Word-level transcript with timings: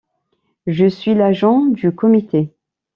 Je 0.65 0.87
suis 0.89 1.13
l’agent 1.13 1.67
du 1.67 1.93
comité. 1.93 2.55